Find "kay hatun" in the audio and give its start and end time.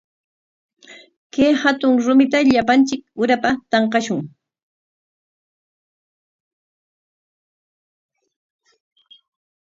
1.33-1.93